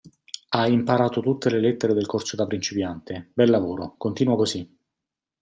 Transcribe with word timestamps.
Hai 0.49 0.73
imparato 0.73 1.21
tutte 1.21 1.51
le 1.51 1.59
lettere 1.59 1.93
del 1.93 2.07
corso 2.07 2.35
da 2.35 2.47
principiante. 2.47 3.29
Bel 3.35 3.51
lavoro, 3.51 3.93
continua 3.99 4.35
così! 4.35 4.67